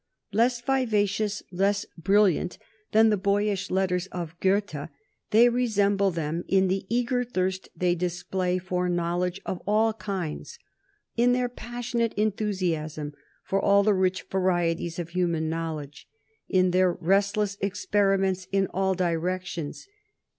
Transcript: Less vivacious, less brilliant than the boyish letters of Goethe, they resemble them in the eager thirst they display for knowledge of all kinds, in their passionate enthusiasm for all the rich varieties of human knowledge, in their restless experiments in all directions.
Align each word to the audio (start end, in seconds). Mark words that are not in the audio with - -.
Less 0.31 0.61
vivacious, 0.61 1.43
less 1.51 1.85
brilliant 1.95 2.57
than 2.91 3.11
the 3.11 3.17
boyish 3.17 3.69
letters 3.69 4.07
of 4.07 4.33
Goethe, 4.39 4.89
they 5.29 5.47
resemble 5.47 6.09
them 6.09 6.43
in 6.47 6.69
the 6.69 6.87
eager 6.89 7.23
thirst 7.23 7.69
they 7.77 7.93
display 7.93 8.57
for 8.57 8.89
knowledge 8.89 9.39
of 9.45 9.61
all 9.67 9.93
kinds, 9.93 10.57
in 11.17 11.33
their 11.33 11.47
passionate 11.47 12.15
enthusiasm 12.15 13.13
for 13.43 13.61
all 13.61 13.83
the 13.83 13.93
rich 13.93 14.23
varieties 14.23 14.97
of 14.97 15.09
human 15.09 15.47
knowledge, 15.49 16.07
in 16.49 16.71
their 16.71 16.93
restless 16.93 17.55
experiments 17.61 18.47
in 18.51 18.65
all 18.73 18.95
directions. 18.95 19.87